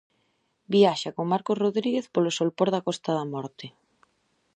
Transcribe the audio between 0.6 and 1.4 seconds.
Viaxa con